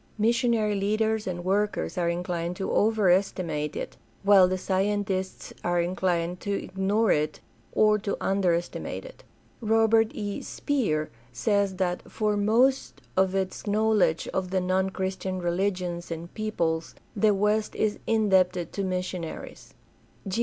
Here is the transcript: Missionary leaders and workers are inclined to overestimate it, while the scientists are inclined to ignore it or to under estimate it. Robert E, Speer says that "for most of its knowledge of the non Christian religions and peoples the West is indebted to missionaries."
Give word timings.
Missionary 0.17 0.73
leaders 0.73 1.27
and 1.27 1.45
workers 1.45 1.95
are 1.95 2.09
inclined 2.09 2.55
to 2.55 2.71
overestimate 2.71 3.75
it, 3.75 3.97
while 4.23 4.47
the 4.47 4.57
scientists 4.57 5.53
are 5.63 5.79
inclined 5.79 6.39
to 6.39 6.51
ignore 6.53 7.11
it 7.11 7.39
or 7.73 7.99
to 7.99 8.17
under 8.19 8.55
estimate 8.55 9.05
it. 9.05 9.23
Robert 9.61 10.07
E, 10.15 10.41
Speer 10.41 11.11
says 11.31 11.75
that 11.75 12.01
"for 12.11 12.35
most 12.35 13.01
of 13.15 13.35
its 13.35 13.67
knowledge 13.67 14.27
of 14.29 14.49
the 14.49 14.59
non 14.59 14.89
Christian 14.89 15.37
religions 15.39 16.09
and 16.09 16.33
peoples 16.33 16.95
the 17.15 17.35
West 17.35 17.75
is 17.75 17.99
indebted 18.07 18.73
to 18.73 18.83
missionaries." 18.83 19.75